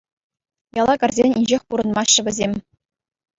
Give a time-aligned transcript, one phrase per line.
[0.77, 2.53] Яла кӗрсен инҫех пурӑнмаҫҫӗ вӗсем.